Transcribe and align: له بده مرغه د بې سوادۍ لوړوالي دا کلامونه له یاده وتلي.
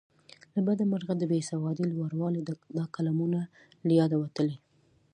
له 0.53 0.61
بده 0.67 0.83
مرغه 0.91 1.13
د 1.17 1.23
بې 1.31 1.39
سوادۍ 1.51 1.85
لوړوالي 1.91 2.41
دا 2.77 2.83
کلامونه 2.95 3.39
له 3.87 3.93
یاده 3.99 4.17
وتلي. 4.19 4.57